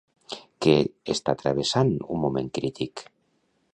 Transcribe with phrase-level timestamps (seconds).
[0.65, 0.73] Què
[1.15, 3.05] està travessant un moment crític?